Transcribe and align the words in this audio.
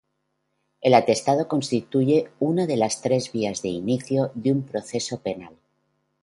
El 0.81 0.95
atestado 0.95 1.47
constituye 1.47 2.31
una 2.39 2.65
de 2.65 2.75
las 2.75 3.03
tres 3.03 3.31
vías 3.31 3.61
de 3.61 3.69
inicio 3.69 4.31
de 4.33 4.51
un 4.51 4.63
proceso 4.63 5.19
penal. 5.21 5.55